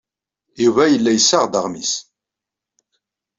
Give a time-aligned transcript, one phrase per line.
[0.63, 1.93] Yuba yella yessaɣ-d aɣmis.